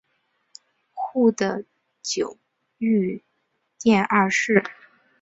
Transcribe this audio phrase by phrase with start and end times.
[0.93, 1.63] 护得
[2.01, 2.39] 久
[2.79, 3.21] 御
[3.79, 4.63] 殿二世。